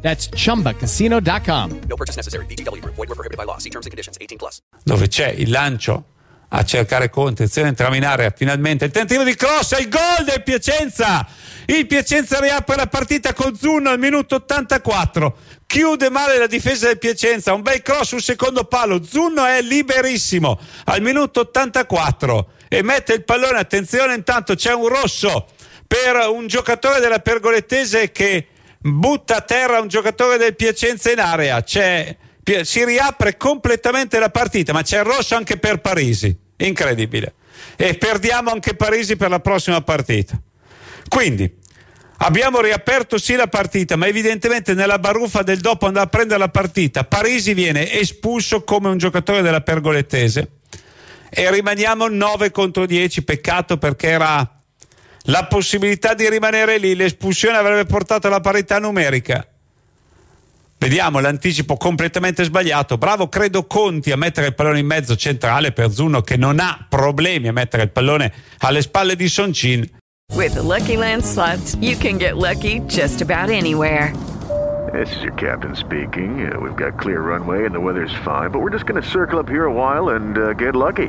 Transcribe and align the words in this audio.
That's 0.00 0.28
chumbacasino.com. 0.30 1.80
No 1.88 1.96
purchase 1.96 2.16
necessary. 2.16 2.46
BGW. 2.46 2.82
Void 2.84 2.96
were 2.96 3.14
prohibited 3.14 3.36
by 3.36 3.44
law. 3.44 3.58
See 3.58 3.70
terms 3.70 3.84
and 3.84 3.90
conditions. 3.90 4.16
18 4.18 4.38
plus. 4.38 4.62
dove 4.84 5.08
c'è 5.08 5.28
il 5.28 5.50
lancio 5.50 6.04
a 6.50 6.64
cercare 6.64 7.10
Conte, 7.10 7.46
in 7.54 8.04
area 8.04 8.32
finalmente 8.34 8.86
il 8.86 8.90
tentativo 8.90 9.22
di 9.22 9.34
cross 9.34 9.72
e 9.72 9.80
il 9.80 9.88
gol 9.88 10.24
del 10.24 10.42
Piacenza 10.42 11.26
il 11.66 11.86
Piacenza 11.86 12.40
riapre 12.40 12.74
la 12.74 12.86
partita 12.86 13.34
con 13.34 13.54
Zunno 13.54 13.90
al 13.90 13.98
minuto 13.98 14.36
84 14.36 15.36
chiude 15.66 16.08
male 16.08 16.38
la 16.38 16.46
difesa 16.46 16.86
del 16.86 16.96
Piacenza 16.96 17.52
un 17.52 17.60
bel 17.60 17.82
cross 17.82 18.08
sul 18.08 18.22
secondo 18.22 18.64
palo 18.64 19.04
Zunno 19.04 19.44
è 19.44 19.60
liberissimo 19.60 20.58
al 20.84 21.02
minuto 21.02 21.40
84 21.40 22.52
e 22.68 22.82
mette 22.82 23.12
il 23.12 23.24
pallone 23.24 23.58
attenzione 23.58 24.14
intanto 24.14 24.54
c'è 24.54 24.72
un 24.72 24.88
rosso 24.88 25.48
per 25.86 26.16
un 26.30 26.46
giocatore 26.46 27.00
della 27.00 27.18
Pergolettese 27.18 28.10
che 28.10 28.46
butta 28.80 29.36
a 29.36 29.40
terra 29.40 29.80
un 29.80 29.88
giocatore 29.88 30.38
del 30.38 30.54
Piacenza 30.54 31.10
in 31.10 31.20
area. 31.20 31.62
C'è 31.62 32.16
si 32.62 32.84
riapre 32.84 33.36
completamente 33.36 34.18
la 34.18 34.30
partita, 34.30 34.72
ma 34.72 34.82
c'è 34.82 34.98
il 34.98 35.04
rosso 35.04 35.34
anche 35.34 35.58
per 35.58 35.80
Parisi, 35.80 36.34
incredibile. 36.56 37.34
E 37.76 37.94
perdiamo 37.94 38.50
anche 38.50 38.74
Parisi 38.74 39.16
per 39.16 39.28
la 39.28 39.40
prossima 39.40 39.80
partita. 39.82 40.40
Quindi 41.08 41.56
abbiamo 42.18 42.60
riaperto 42.60 43.18
sì 43.18 43.34
la 43.34 43.48
partita, 43.48 43.96
ma 43.96 44.06
evidentemente 44.06 44.74
nella 44.74 44.98
baruffa 44.98 45.42
del 45.42 45.60
dopo 45.60 45.86
andare 45.86 46.06
a 46.06 46.08
prendere 46.08 46.38
la 46.38 46.48
partita, 46.48 47.04
Parisi 47.04 47.52
viene 47.52 47.92
espulso 47.92 48.64
come 48.64 48.88
un 48.88 48.98
giocatore 48.98 49.42
della 49.42 49.60
Pergolettese. 49.60 50.52
E 51.30 51.50
rimaniamo 51.50 52.08
9 52.08 52.50
contro 52.50 52.86
10, 52.86 53.24
peccato 53.24 53.76
perché 53.76 54.08
era 54.08 54.57
la 55.28 55.46
possibilità 55.46 56.14
di 56.14 56.28
rimanere 56.28 56.78
lì, 56.78 56.94
l'espulsione 56.94 57.56
avrebbe 57.56 57.84
portato 57.84 58.26
alla 58.26 58.40
parità 58.40 58.78
numerica. 58.78 59.46
Vediamo 60.78 61.18
l'anticipo 61.18 61.76
completamente 61.76 62.44
sbagliato. 62.44 62.98
Bravo, 62.98 63.28
credo 63.28 63.66
Conti 63.66 64.12
a 64.12 64.16
mettere 64.16 64.46
il 64.46 64.54
pallone 64.54 64.78
in 64.78 64.86
mezzo 64.86 65.16
centrale 65.16 65.72
per 65.72 65.90
Zuno 65.90 66.20
che 66.20 66.36
non 66.36 66.60
ha 66.60 66.86
problemi 66.88 67.48
a 67.48 67.52
mettere 67.52 67.82
il 67.82 67.90
pallone 67.90 68.32
alle 68.58 68.80
spalle 68.80 69.16
di 69.16 69.28
Soncin. 69.28 69.90
With 70.34 70.52
the 70.54 70.62
Lucky 70.62 70.96
Land 70.96 71.24
slots, 71.24 71.76
you 71.80 71.96
can 71.96 72.16
get 72.16 72.36
lucky 72.36 72.80
just 72.86 73.20
about 73.20 73.50
anywhere. 73.50 74.12
This 74.92 75.14
is 75.16 75.22
your 75.22 75.34
captain 75.34 75.74
speaking. 75.74 76.50
Uh, 76.50 76.60
we've 76.60 76.76
got 76.76 76.98
clear 76.98 77.20
runway 77.20 77.64
and 77.64 77.74
the 77.74 77.80
weather's 77.80 78.14
fine, 78.24 78.50
but 78.50 78.60
we're 78.60 78.70
just 78.70 78.86
going 78.86 79.00
to 79.02 79.06
circle 79.06 79.38
up 79.38 79.48
here 79.48 79.64
a 79.64 79.72
while 79.72 80.10
and 80.10 80.38
uh, 80.38 80.52
get 80.54 80.74
lucky. 80.76 81.08